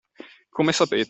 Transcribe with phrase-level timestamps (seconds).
[0.55, 0.99] Come sapete.